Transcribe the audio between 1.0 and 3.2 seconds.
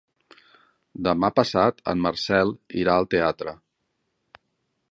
Demà passat en Marcel irà al